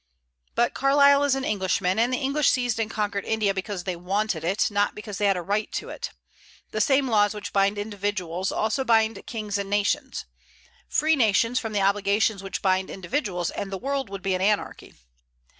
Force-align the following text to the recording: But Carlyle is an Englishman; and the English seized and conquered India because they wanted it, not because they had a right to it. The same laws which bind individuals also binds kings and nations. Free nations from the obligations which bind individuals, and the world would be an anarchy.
But 0.55 0.73
Carlyle 0.73 1.23
is 1.25 1.35
an 1.35 1.43
Englishman; 1.45 1.99
and 1.99 2.11
the 2.11 2.17
English 2.17 2.49
seized 2.49 2.79
and 2.79 2.89
conquered 2.89 3.23
India 3.23 3.53
because 3.53 3.83
they 3.83 3.95
wanted 3.95 4.43
it, 4.43 4.71
not 4.71 4.95
because 4.95 5.19
they 5.19 5.27
had 5.27 5.37
a 5.37 5.43
right 5.43 5.71
to 5.73 5.89
it. 5.89 6.09
The 6.71 6.81
same 6.81 7.07
laws 7.07 7.35
which 7.35 7.53
bind 7.53 7.77
individuals 7.77 8.51
also 8.51 8.83
binds 8.83 9.19
kings 9.27 9.59
and 9.59 9.69
nations. 9.69 10.25
Free 10.87 11.15
nations 11.15 11.59
from 11.59 11.71
the 11.71 11.81
obligations 11.81 12.41
which 12.41 12.63
bind 12.63 12.89
individuals, 12.89 13.51
and 13.51 13.71
the 13.71 13.77
world 13.77 14.09
would 14.09 14.23
be 14.23 14.33
an 14.33 14.41
anarchy. 14.41 14.95